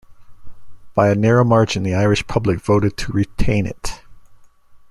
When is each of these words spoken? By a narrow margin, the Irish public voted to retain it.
By 0.95 1.11
a 1.11 1.15
narrow 1.15 1.43
margin, 1.43 1.83
the 1.83 1.93
Irish 1.93 2.25
public 2.25 2.59
voted 2.59 2.97
to 2.97 3.11
retain 3.11 3.67
it. 3.67 4.01